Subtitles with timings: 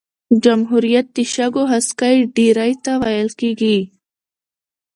[0.43, 3.77] جمهوریت د شګو هسکی ډېرۍ ته ویل کیږي.